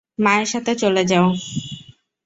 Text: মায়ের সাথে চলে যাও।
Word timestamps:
মায়ের 0.19 0.47
সাথে 0.53 0.71
চলে 0.81 1.03
যাও। 1.11 1.27